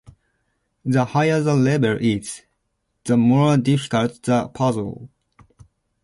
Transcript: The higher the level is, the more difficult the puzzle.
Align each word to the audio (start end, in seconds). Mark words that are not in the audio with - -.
The 0.83 1.05
higher 1.05 1.41
the 1.41 1.53
level 1.55 1.95
is, 2.01 2.41
the 3.03 3.17
more 3.17 3.55
difficult 3.57 4.23
the 4.23 4.47
puzzle. 4.47 5.11